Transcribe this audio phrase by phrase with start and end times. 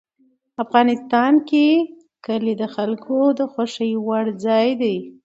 [0.63, 1.65] افغانستان کې
[2.25, 3.17] کلي د خلکو
[3.53, 4.97] خوښې وړ ځای دی.